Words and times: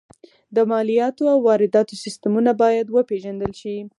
د 0.55 0.57
مالیاتو 0.71 1.23
او 1.33 1.37
وارداتو 1.47 2.01
سیستمونه 2.03 2.51
باید 2.61 2.85
وپېژندل 2.89 3.51
شي 3.61 3.75